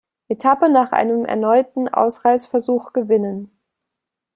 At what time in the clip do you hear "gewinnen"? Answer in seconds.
2.91-3.51